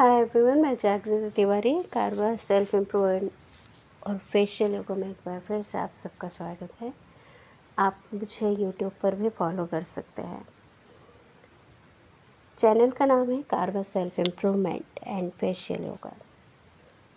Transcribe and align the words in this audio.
Hi 0.00 0.18
everyone 0.20 0.58
मैं 0.58 0.74
Jagriti 0.82 1.28
Tiwari 1.36 1.72
Karwa 1.92 2.34
self 2.36 2.74
improvement 2.74 3.30
और 4.06 4.16
facial 4.32 4.74
yoga 4.74 4.94
में 4.94 5.08
एक 5.10 5.16
बार 5.26 5.40
फिर 5.40 5.62
से 5.62 5.78
आप 5.78 5.90
सबका 6.04 6.28
स्वागत 6.28 6.80
है। 6.80 6.92
आप 7.78 7.98
मुझे 8.14 8.50
यूट्यूब 8.62 8.92
पर 9.02 9.14
भी 9.14 9.28
फॉलो 9.28 9.66
कर 9.66 9.82
सकते 9.94 10.22
हैं। 10.22 10.42
चैनल 12.60 12.90
का 12.90 13.06
नाम 13.06 13.30
है 13.30 13.40
Karwa 13.42 13.82
self 13.82 14.18
improvement 14.20 15.00
and 15.06 15.30
facial 15.30 15.84
yoga 15.84 16.16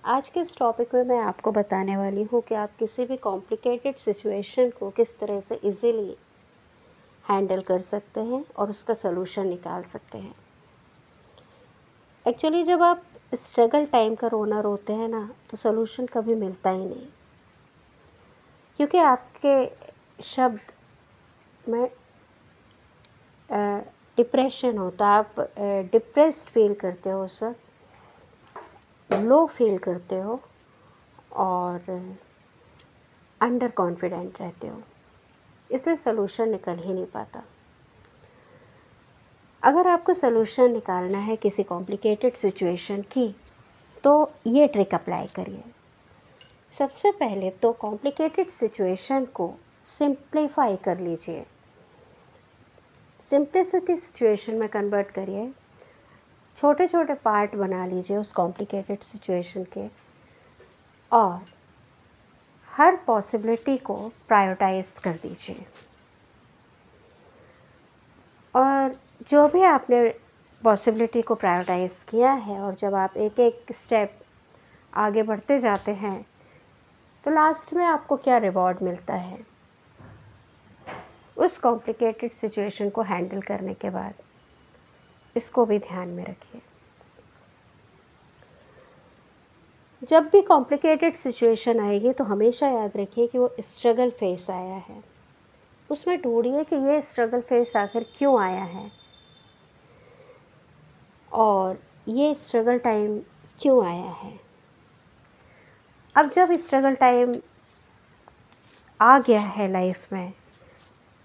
आज 0.04 0.30
के 0.30 0.40
इस 0.40 0.56
टॉपिक 0.58 0.96
में 0.96 1.04
मैं 1.06 1.22
आपको 1.22 1.52
बताने 1.52 1.98
वाली 1.98 2.24
हूँ 2.24 2.42
कि 2.42 2.56
आप 2.56 2.76
किसी 2.80 3.06
भी 3.06 3.18
कॉम्प्लिकेटेड 3.18 3.96
सिचुएशन 3.96 4.70
को 4.70 4.90
किस 4.90 5.20
तरह 5.20 5.40
से 5.40 5.56
इजीली 5.64 6.16
हैंडल 7.26 7.62
कर 7.62 7.82
सकते 7.92 8.22
हैं 8.22 8.46
और 8.58 8.70
उसका 8.70 8.94
सलूशन 8.94 9.48
निकाल 9.48 9.84
सकते 9.94 10.18
हैं। 10.18 10.43
एक्चुअली 12.26 12.64
जब 12.64 12.82
आप 12.84 13.04
स्ट्रगल 13.34 13.86
टाइम 13.86 14.14
का 14.16 14.28
रोना 14.28 14.60
रोते 14.62 14.94
हैं 14.94 15.08
ना 15.08 15.30
तो 15.50 15.58
सोल्यूशन 15.58 16.06
कभी 16.14 16.36
मिलता 16.36 16.70
ही 16.70 16.86
नहीं। 16.86 17.08
क्योंकि 18.80 18.98
आपके 18.98 20.24
शब्द 20.24 20.60
में 21.70 21.90
डिप्रेशन 24.18 24.78
होता 24.78 25.08
आप 25.08 25.36
डिप्रेस्ड 25.92 26.50
फील 26.50 26.74
करते 26.82 27.10
हो 27.10 27.24
उस 27.26 27.42
वक्त 27.44 29.14
लो 29.14 29.46
फील 29.48 29.78
करते 29.78 30.20
हो 30.20 30.40
और 31.38 31.90
अंडर 33.42 33.72
कॉन्फिडेंट 33.72 34.42
रहते 34.42 34.68
हो। 34.68 34.82
इसलिए 35.70 35.96
सोल्यूशन 35.96 36.50
निकल 36.50 36.78
ही 36.80 36.94
नहीं 36.94 37.06
पाता। 37.06 37.44
अगर 39.64 39.88
आपको 39.88 40.14
सोल्यूशन 40.14 40.72
निकालना 40.72 41.18
है 41.18 41.36
किसी 41.36 41.64
कॉम्प्लिकेटेड 41.64 42.38
सिचुएशन 42.38 43.02
की 43.12 43.28
तो 44.04 44.14
ये 44.48 44.68
ट्रिक 44.68 44.94
अप्लाई 44.96 45.28
करिए। 45.36 45.64
सबसे 46.78 47.12
पहले 47.12 47.50
तो 47.62 47.72
कॉम्प्लिकेटेड 47.72 48.50
सिचुएशन 48.50 49.26
को 49.26 49.54
सिंप्लीफाई 50.00 50.76
कर 50.76 51.00
लीजिए। 51.00 51.46
सिंप्लिसिटी 53.32 53.96
सिचुएशन 53.96 54.56
में 54.56 54.68
कन्वर्ट 54.70 55.12
करिए। 55.12 55.52
छोटे 56.58 56.88
छोटे 56.88 57.14
पार्ट 57.24 57.56
बना 57.56 57.86
लीजिए 57.86 58.18
उस 58.18 58.32
कॉम्प्लिकेटेड 58.32 59.04
सिचुएशन 59.04 59.64
के। 59.74 59.88
और 61.12 61.40
हर 62.70 62.96
पॉसिबिलिटी 63.08 63.78
को 63.78 63.96
प्रायोरिटाइज 64.28 64.86
कर 65.04 65.14
दीजिए 65.14 65.66
और 68.56 68.96
जो 69.30 69.48
भी 69.48 69.62
आपने 69.64 70.08
पॉसिबिलिटी 70.64 71.22
को 71.22 71.36
प्रायोरिटाइज़ 71.36 71.92
किया 72.10 72.32
है 72.32 72.60
और 72.62 72.76
जब 72.76 72.96
आप 72.96 73.18
एक 73.18 73.40
एक 73.40 73.72
स्टेप 73.74 74.20
आगे 74.94 75.24
बढ़ते 75.24 75.60
जाते 75.60 75.92
हैं 75.94 76.26
तो 77.24 77.32
लास्ट 77.32 77.74
में 77.74 77.86
आपको 77.86 78.16
क्या 78.18 78.38
रिवॉर्ड 78.38 78.82
मिलता 78.82 79.14
है? 79.14 79.40
उस 81.38 81.58
कॉम्प्लिकेटेड 81.58 82.32
सिचुएशन 82.32 82.90
को 82.90 83.02
हैंडल 83.02 83.42
करने 83.42 83.74
के 83.74 83.90
बाद, 83.90 84.14
इसको 85.36 85.66
भी 85.66 85.78
ध्यान 85.80 86.08
में 86.08 86.24
रखिए। 86.26 86.62
जब 90.02 90.28
भी 90.30 90.42
कॉम्प्लिकेटेड 90.42 91.16
सिचुएशन 91.16 91.80
आएगी 91.80 92.12
तो 92.14 92.24
हमेशा 92.24 92.68
याद 92.68 92.98
रखिए 92.98 93.28
कि 93.28 93.38
वो 93.38 93.48
स्ट्रगल 93.60 94.10
फेस 94.10 94.50
आया 94.50 94.76
है। 94.90 95.02
उसमें 95.90 96.22
ढूंढिए 96.22 96.64
कि 96.64 96.76
ये 96.88 97.02
स्ट्रगल 97.02 97.42
फेस 97.42 97.76
आखिर 97.78 98.06
क्यों 98.18 98.40
आया 98.42 98.64
है? 98.64 98.92
और 101.34 101.80
ये 102.08 102.34
स्ट्रगल 102.34 102.78
टाइम 102.80 103.20
क्यों 103.62 103.86
आया 103.86 104.12
है? 104.12 104.40
अब 106.16 106.30
जब 106.30 106.52
स्ट्रगल 106.52 106.96
टाइम 106.96 107.36
आ 109.02 109.20
गया 109.20 109.42
है 109.42 109.72
लाइफ 109.72 110.14
में, 110.14 110.34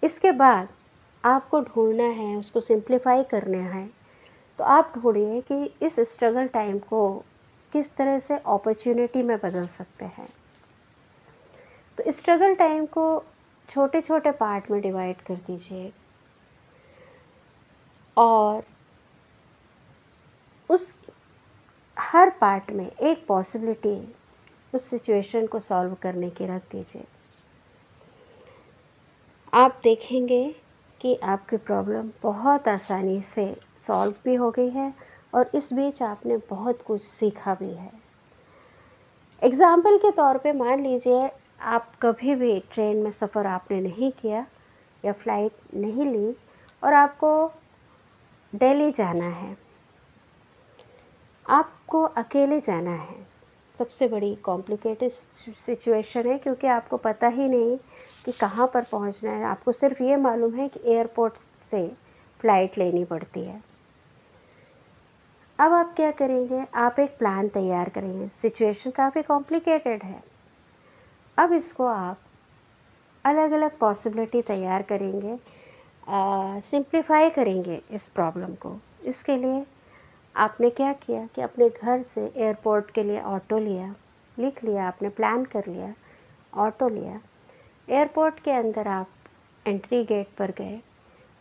इसके 0.03 0.33
बाद 0.33 0.69
आपको 1.25 1.61
ढूंढना 1.61 2.05
है, 2.05 2.37
उसको 2.37 2.61
सिंप्लीफाई 2.61 3.25
करना 3.25 3.59
है। 3.59 3.91
तो 4.59 4.65
आप 4.65 4.93
ढूंढिए 4.99 5.41
कि 5.41 5.87
इस 5.87 6.01
स्ट्रगल 6.01 6.47
टाइम 6.47 6.79
को 6.79 7.25
किस 7.73 7.97
तरह 7.97 8.19
से 8.19 8.35
अपॉर्चुनिटी 8.37 9.23
में 9.23 9.37
बदल 9.39 9.67
सकते 9.67 10.05
हैं। 10.05 10.29
तो 11.99 12.13
स्ट्रगल 12.13 12.55
टाइम 12.55 12.87
को 12.87 13.25
छोटे 13.69 14.01
छोटे 14.01 14.31
पार्ट 14.31 14.71
में 14.71 14.81
डिवाइड 14.81 15.21
कर 15.21 15.35
दीजिए। 15.35 15.93
और 18.17 18.63
उस 20.71 20.89
हर 21.97 22.31
पार्ट 22.31 22.71
में 22.71 22.87
एक 22.87 23.25
पॉसिबिलिटी 23.27 23.97
उस 24.75 24.89
सिचुएशन 24.91 25.47
को 25.47 25.61
सॉल्व 25.61 25.95
करने 26.03 26.31
की 26.31 26.47
रख 26.47 26.63
दीजिए। 26.73 27.05
आप 29.53 29.81
देखेंगे 29.85 30.45
कि 31.01 31.15
आपकी 31.25 31.57
प्रॉब्लम 31.57 32.11
बहुत 32.23 32.69
आसानी 32.69 33.21
से 33.35 33.53
सॉल्व 33.87 34.15
भी 34.25 34.35
हो 34.35 34.51
गई 34.51 34.71
है 34.71 34.93
और 35.33 35.51
इस 35.55 35.73
बीच 35.73 36.03
आपने 36.03 36.37
बहुत 36.51 36.83
कुछ 36.83 37.03
सीखा 37.03 37.55
भी 37.55 37.73
है। 37.73 37.91
एग्ज़ाम्पल 39.43 39.97
के 39.97 40.11
तौर 40.11 40.39
पे 40.39 40.53
मान 40.53 40.83
लीजिए 40.83 41.31
आप 41.69 41.93
कभी 42.03 42.35
भी 42.35 42.59
ट्रेन 42.73 42.97
में 42.97 43.11
सफ़र 43.11 43.47
आपने 43.47 43.81
नहीं 43.81 44.11
किया 44.13 44.45
या 45.05 45.13
फ़्लाइट 45.13 45.75
नहीं 45.75 46.07
ली 46.07 46.35
और 46.83 46.95
आपको 46.95 47.31
दिल्ली 48.53 48.91
जाना 48.93 49.27
है। 49.27 49.57
आपको 51.49 52.03
अकेले 52.03 52.61
जाना 52.61 52.91
है। 52.93 53.17
सबसे 53.79 54.07
बड़ी 54.09 54.35
कॉम्प्लिकेटेड 54.45 55.13
सिचुएशन 55.67 56.29
है 56.29 56.37
क्योंकि 56.39 56.67
आपको 56.67 56.97
पता 56.97 57.27
ही 57.29 57.49
नहीं 57.49 57.77
कि 58.25 58.33
कहाँ 58.33 58.67
पर 58.75 58.85
पहुँचना 58.93 59.31
है। 59.31 59.45
आपको 59.45 59.73
सिर्फ़ 59.73 60.03
ये 60.03 60.17
मालूम 60.17 60.55
है 60.55 60.69
कि 60.69 60.81
एयरपोर्ट 60.87 61.35
से 61.73 61.87
फ़्लाइट 62.41 62.79
लेनी 62.79 63.05
पड़ती 63.05 63.45
है। 63.45 63.61
अब 65.59 65.73
आप 65.73 65.93
क्या 65.97 66.11
करेंगे? 66.11 66.65
आप 66.75 66.99
एक 67.01 67.17
प्लान 67.19 67.49
तैयार 67.49 67.89
करेंगे। 67.89 68.29
सिचुएशन 68.43 68.91
काफ़ी 68.91 69.23
कॉम्प्लिकेटेड 69.23 70.03
है। 70.03 70.23
अब 71.39 71.53
इसको 71.53 71.87
आप 71.87 72.19
अलग 73.25 73.53
अलग 73.53 73.79
पॉसिबिलिटी 73.79 74.43
तैयार 74.43 74.83
करेंगे 74.83 75.37
सिंप्लीफाई 76.71 77.31
करेंगे 77.31 77.81
इस 77.91 78.03
प्रॉब्लम 78.15 78.55
को। 78.57 78.79
इसके 79.05 79.37
लिए 79.37 79.65
आपने 80.39 80.71
क्या 80.71 80.93
किया 80.93 81.27
कि 81.35 81.43
अपने 81.43 81.69
घर 81.69 82.03
से 82.05 82.25
एयरपोर्ट 82.27 82.91
के 82.91 83.03
लिए 83.03 83.21
ऑटो 83.21 83.59
लिया, 83.59 83.95
लिख 84.37 84.63
लिया, 84.65 84.87
आपने 84.89 85.09
प्लान 85.09 85.45
कर 85.45 85.67
लिया 85.69 85.93
ऑटो 86.57 86.89
लिया। 86.89 87.21
एयरपोर्ट 87.89 88.39
के 88.41 88.51
अंदर 88.51 88.89
आप 88.89 89.09
एंट्री 89.67 90.03
गेट 90.05 90.29
पर 90.39 90.51
गए। 90.51 90.81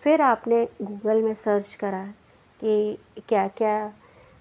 फिर 0.04 0.22
आपने 0.22 0.66
गूगल 0.82 1.22
में 1.22 1.34
सर्च 1.36 1.74
करा 1.74 2.04
कि 2.60 2.98
क्या 3.30 3.48
क्या 3.48 3.88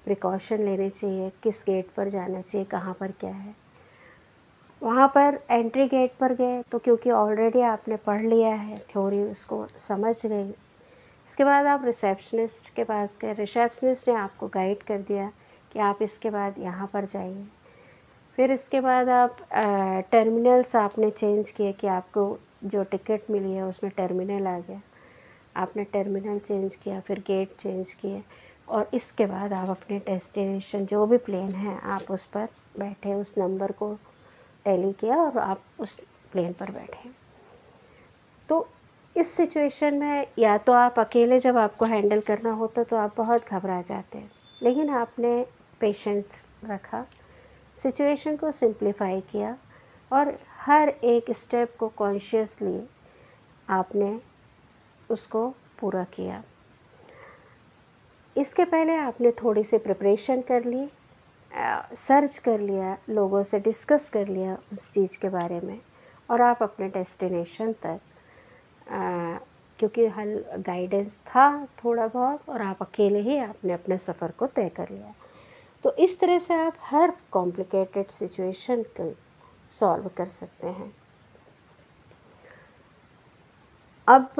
प्रिकॉशन 0.04 0.64
लेने 0.64 0.88
चाहिए, 0.90 1.30
किस 1.42 1.62
गेट 1.66 1.88
पर 1.96 2.08
जाना 2.10 2.40
चाहिए, 2.40 2.64
कहाँ 2.64 2.94
पर 3.00 3.10
क्या 3.10 3.30
है। 3.30 3.54
वहाँ 4.82 5.06
पर 5.08 5.38
एंट्री 5.50 5.86
गेट 5.88 6.12
पर 6.20 6.34
गए 6.34 6.62
तो 6.62 6.78
क्योंकि 6.78 7.10
ऑलरेडी 7.10 7.60
आपने 7.60 7.96
पढ़ 7.96 8.22
लिया 8.22 8.54
है 8.54 8.78
थ्योरी 8.90 9.22
उसको 9.22 9.66
समझ 9.88 10.14
गई 10.26 10.50
उसके 11.36 11.44
बाद 11.44 11.66
आप 11.66 11.84
रिसेप्शनिस्ट 11.84 12.68
के 12.74 12.84
पास 12.84 13.16
गए। 13.22 13.32
रिसेप्शनिस्ट 13.34 14.08
ने 14.08 14.14
आपको 14.16 14.46
गाइड 14.48 14.82
कर 14.82 14.98
दिया 14.98 15.26
कि 15.72 15.78
आप 15.78 15.98
इसके 16.02 16.30
बाद 16.30 16.58
यहाँ 16.58 16.86
पर 16.92 17.04
जाइए। 17.04 17.44
फिर 18.38 18.52
इसके 18.52 18.80
बाद 18.80 19.08
आप 19.08 19.36
टर्मिनल्स 20.12 20.76
आपने 20.76 21.10
चेंज 21.10 21.50
किए 21.50 21.72
कि 21.72 21.86
आपको 21.86 22.24
जो 22.64 22.84
टिकट 22.84 23.30
मिली 23.30 23.52
है 23.52 23.64
उसमें 23.64 23.92
टर्मिनल 23.96 24.46
आ 24.46 24.58
गया। 24.60 24.80
आपने 25.56 25.84
टर्मिनल 25.84 26.38
चेंज 26.38 26.74
किया, 26.74 27.00
फिर 27.00 27.18
गेट 27.26 27.52
चेंज 27.60 27.92
किए 27.92 28.22
और 28.68 28.88
इसके 28.94 29.26
बाद 29.26 29.52
आप 29.52 29.70
अपने 29.70 29.98
डेस्टिनेशन 29.98 30.86
जो 30.86 31.04
भी 31.06 31.16
प्लेन 31.18 31.50
है, 31.50 31.78
आप 31.80 32.10
उस 32.10 32.24
पर 32.26 32.48
बैठे, 32.78 33.14
उस 33.14 33.34
नंबर 33.38 33.72
को 33.72 33.92
टैली 34.64 34.92
किया 34.94 35.16
और 35.16 35.38
आप 35.40 35.62
उस 35.80 35.96
प्लेन 36.32 36.52
पर 36.52 36.72
बैठे। 36.72 37.10
तो 38.48 38.66
इस 39.16 39.34
सिचुएशन 39.36 39.94
में 39.94 40.26
या 40.38 40.56
तो 40.58 40.72
आप 40.72 40.98
अकेले 40.98 41.38
जब 41.40 41.56
आपको 41.56 41.84
हैंडल 41.84 42.20
करना 42.20 42.50
होता 42.52 42.82
तो 42.82 42.96
आप 42.96 43.14
बहुत 43.16 43.48
घबरा 43.50 43.80
जाते 43.82 44.18
हैं। 44.18 44.30
लेकिन 44.62 44.90
आपने 44.90 45.30
पेशेंस 45.80 46.24
रखा 46.64 47.04
सिचुएशन 47.82 48.36
को 48.36 48.50
सिंप्लीफाई 48.50 49.20
किया 49.30 49.56
और 50.10 50.36
हर 50.58 50.88
एक 50.88 51.30
स्टेप 51.36 51.76
को 51.78 51.88
कॉन्शियसली 51.96 52.80
आपने 53.68 54.18
उसको 55.10 55.48
पूरा 55.80 56.04
किया। 56.14 56.42
इसके 58.36 58.64
पहले 58.64 58.96
आपने 58.96 59.30
थोड़ी 59.42 59.62
सी 59.64 59.78
प्रिपरेशन 59.78 60.40
कर 60.40 60.64
ली 60.64 60.88
सर्च 62.08 62.38
कर 62.38 62.60
लिया, 62.60 62.96
लोगों 63.08 63.42
से 63.42 63.58
डिस्कस 63.60 64.08
कर 64.12 64.28
लिया 64.28 64.56
उस 64.72 64.92
चीज़ 64.94 65.18
के 65.18 65.28
बारे 65.28 65.60
में 65.60 65.78
और 66.30 66.42
आप 66.42 66.62
अपने 66.62 66.88
डेस्टिनेशन 66.88 67.72
तक 67.82 68.00
क्योंकि 69.78 70.06
हल 70.08 70.34
गाइडेंस 70.58 71.16
था 71.26 71.48
थोड़ा 71.84 72.06
बहुत 72.06 72.48
और 72.48 72.62
आप 72.62 72.82
अकेले 72.82 73.20
ही 73.20 73.38
आपने 73.38 73.72
अपने 73.72 73.98
सफ़र 73.98 74.30
को 74.30 74.46
तय 74.46 74.68
कर 74.76 74.90
लिया। 74.90 75.14
तो 75.84 75.92
इस 75.94 76.18
तरह 76.20 76.38
से 76.38 76.54
आप 76.56 76.76
हर 76.82 77.12
कॉम्प्लिकेटेड 77.32 78.10
सिचुएशन 78.10 78.82
को 78.96 79.12
सॉल्व 79.80 80.10
कर 80.16 80.26
सकते 80.26 80.66
हैं। 80.68 80.92
अब 84.06 84.34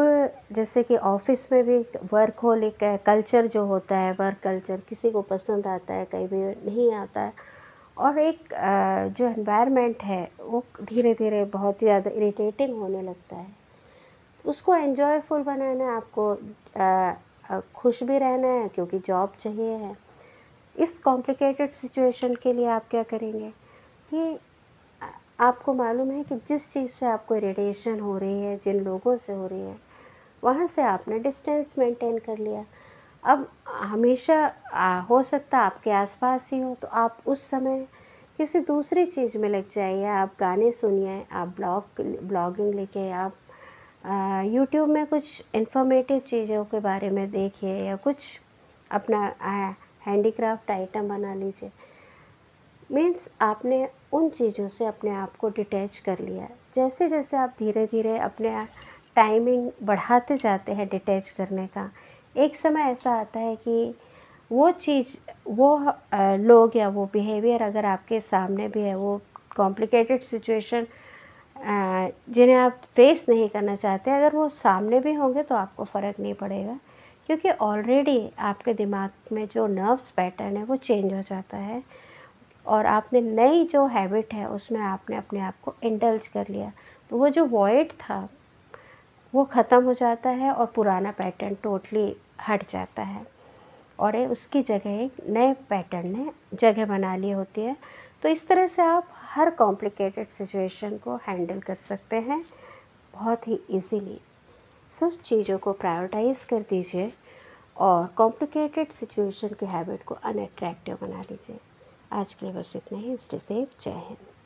जैसे 0.52 0.82
कि 0.82 0.96
ऑफ़िस 0.96 1.46
में 1.52 1.62
भी 1.64 1.78
वर्क 2.12 2.38
हो 2.38 2.48
होलिक 2.48 2.84
कल्चर 3.06 3.46
जो 3.46 3.64
होता 3.66 3.96
है 3.98 4.10
वर्क 4.12 4.38
कल्चर 4.42 4.80
किसी 4.88 5.10
को 5.10 5.22
पसंद 5.22 5.66
आता 5.66 5.94
है, 5.94 6.04
कहीं 6.04 6.28
भी 6.28 6.36
नहीं 6.66 6.92
आता 6.94 7.20
है, 7.20 7.32
और 7.96 8.18
एक 8.18 8.54
जो 9.16 9.26
एनवायरनमेंट 9.26 10.02
है, 10.02 10.30
वो 10.40 10.62
धीरे 10.82 11.14
धीरे 11.14 11.44
बहुत 11.52 11.82
ही 11.82 11.86
ज़्यादा 11.86 12.10
इरिटेटिंग 12.10 12.76
होने 12.78 13.02
लगता 13.02 13.36
है। 13.36 13.65
उसको 14.46 14.75
एन्जॉयफुल 14.75 15.43
बनाना 15.43 15.84
है 15.84 15.96
आपको 15.96 16.34
खुश 17.75 18.02
भी 18.02 18.19
रहना 18.19 18.48
है 18.48 18.69
क्योंकि 18.69 18.98
जॉब 18.98 19.32
चाहिए 19.40 19.72
है। 19.75 19.96
इस 20.76 20.98
कॉम्प्लिकेटेड 21.04 21.70
सिचुएशन 21.72 22.34
के 22.34 22.52
लिए 22.52 22.66
आप 22.69 22.88
क्या 22.90 23.02
करेंगे 23.02 23.50
कि 24.12 24.38
आपको 25.40 25.72
मालूम 25.75 26.10
है 26.10 26.22
कि 26.25 26.37
जिस 26.48 26.72
चीज़ 26.72 26.90
से 26.90 27.06
आपको 27.06 27.37
इरिटेशन 27.37 28.00
हो 28.00 28.16
रही 28.19 28.43
है 28.43 28.56
जिन 28.56 28.81
लोगों 28.84 29.16
से 29.16 29.32
हो 29.32 29.46
रही 29.46 29.60
है 29.60 29.76
वहाँ 30.43 30.66
से 30.66 30.82
आपने 30.82 31.19
डिस्टेंस 31.19 31.72
मेंटेन 31.78 32.19
कर 32.19 32.38
लिया। 32.38 32.64
अब 33.22 33.49
हमेशा 33.69 34.37
आ, 34.72 35.00
हो 35.00 35.22
सकता 35.22 35.58
आपके 35.58 35.90
आसपास 35.92 36.49
ही 36.52 36.60
हो 36.60 36.76
तो 36.82 36.88
आप 36.88 37.19
उस 37.26 37.49
समय 37.50 37.87
किसी 38.38 38.60
दूसरी 38.60 39.04
चीज़ 39.06 39.37
में 39.38 39.49
लग 39.49 39.70
जाइए। 39.75 40.04
आप 40.04 40.34
गाने 40.40 40.70
सुनिए 40.72 41.25
आप 41.32 41.49
ब्लॉग 41.56 42.02
ब्लॉगिंग 42.22 42.75
लिखे 42.75 43.10
आप 43.12 43.34
यूट्यूब 44.06 44.88
में 44.88 45.06
कुछ 45.06 45.42
इन्फॉर्मेटिव 45.54 46.18
चीज़ों 46.28 46.64
के 46.64 46.80
बारे 46.80 47.10
में 47.10 47.30
देखिए 47.30 47.78
या 47.78 47.96
कुछ 47.96 48.16
अपना 48.90 49.20
हैंडीक्राफ्ट 50.06 50.70
आइटम 50.70 51.08
बना 51.08 51.34
लीजिए। 51.34 51.70
मीन्स 52.90 53.28
आपने 53.42 53.88
उन 54.12 54.28
चीज़ों 54.28 54.68
से 54.68 54.84
अपने 54.86 55.10
आप 55.10 55.36
को 55.36 55.48
डिटैच 55.48 55.98
कर 55.98 56.18
लिया। 56.18 56.48
जैसे 56.76 57.08
जैसे 57.08 57.36
आप 57.36 57.54
धीरे 57.58 57.86
धीरे 57.86 58.16
अपने 58.18 58.50
टाइमिंग 59.16 59.70
बढ़ाते 59.82 60.36
जाते 60.36 60.72
हैं 60.72 60.88
डिटैच 60.88 61.28
करने 61.30 61.66
का, 61.66 61.90
एक 62.36 62.56
समय 62.56 62.90
ऐसा 62.90 63.14
आता 63.20 63.40
है 63.40 63.56
कि 63.58 63.94
वो 64.50 64.70
चीज़, 64.70 65.16
वो 65.48 65.78
लोग 66.38 66.76
या 66.76 66.88
वो 66.88 67.06
बिहेवियर 67.12 67.62
अगर 67.62 67.84
आपके 67.86 68.20
सामने 68.20 68.68
भी 68.68 68.82
है, 68.82 68.94
वो 68.94 69.20
कॉम्प्लिकेटेड 69.56 70.22
सिचुएशन 70.22 70.86
जिन्हें 71.56 72.56
आप 72.56 72.80
फेस 72.96 73.24
नहीं 73.28 73.48
करना 73.48 73.76
चाहते, 73.76 74.10
अगर 74.10 74.36
वो 74.36 74.48
सामने 74.48 75.00
भी 75.00 75.12
होंगे 75.14 75.42
तो 75.42 75.54
आपको 75.54 75.84
फ़र्क 75.84 76.20
नहीं 76.20 76.34
पड़ेगा, 76.34 76.78
क्योंकि 77.28 77.50
ऑलरेडी 77.50 78.30
आपके 78.40 78.74
दिमाग 78.74 79.32
में 79.32 79.46
जो 79.48 79.66
नर्व्स 79.68 80.10
पैटर्न 80.16 80.56
है, 80.56 80.64
वो 80.64 80.76
चेंज 80.78 81.12
हो 81.14 81.20
जाता 81.22 81.56
है। 81.58 81.82
और 82.66 82.86
आपने 82.86 83.20
नई 83.20 83.64
जो 83.64 83.86
हैबिट 83.86 84.32
है, 84.34 84.48
उसमें 84.48 84.80
आपने 84.82 85.16
अपने 85.16 85.40
आप 85.40 85.54
को 85.64 85.74
इंडल्ज 85.82 86.26
कर 86.28 86.46
लिया 86.48 86.72
तो 87.10 87.18
वो 87.18 87.28
जो 87.28 87.44
वॉइड 87.46 87.92
था, 87.92 88.28
वो 89.34 89.44
ख़त्म 89.46 89.82
हो 89.84 89.94
जाता 89.94 90.30
है 90.32 90.52
और 90.52 90.66
पुराना 90.66 91.10
पैटर्न 91.12 91.54
टोटली 91.62 92.14
हट 92.48 92.62
जाता 92.70 93.02
है। 93.02 93.24
और 93.98 94.16
उसकी 94.18 94.62
जगह, 94.62 94.90
एक 94.94 95.16
नए 95.28 95.52
पैटर्न 95.70 96.08
ने 96.08 96.30
जगह 96.54 96.86
बना 96.86 97.14
ली 97.16 97.30
होती 97.30 97.60
है। 97.60 97.76
तो 98.22 98.28
इस 98.28 98.46
तरह 98.48 98.66
से 98.66 98.82
आप 98.82 99.08
हर 99.36 99.50
कॉम्प्लिकेटेड 99.50 100.28
सिचुएशन 100.28 100.96
को 100.98 101.16
हैंडल 101.16 101.58
कर 101.60 101.74
सकते 101.74 102.16
हैं। 102.16 102.40
बहुत 103.14 103.48
ही 103.48 103.54
इजीली 103.70 104.18
सब 105.00 105.18
चीज़ों 105.24 105.58
को 105.58 105.72
प्रायोरिटाइज 105.72 106.44
कर 106.44 106.60
दीजिए 106.60 107.10
और 107.76 108.06
कॉम्प्लिकेटेड 108.06 108.92
सिचुएशन 108.92 109.48
के 109.48 109.66
हैबिट 109.66 110.04
को 110.04 110.14
अनअट्रैक्टिव 110.14 110.98
बना 111.00 111.20
दीजिए। 111.22 111.58
आज 112.12 112.34
के 112.34 112.46
लिए 112.46 112.54
बस 112.54 112.72
इतना 112.76 112.98
ही। 112.98 113.16
स्टे 113.16 113.38
सेफ़ 113.38 113.84
जय 113.84 113.90
हिंद। 113.90 114.35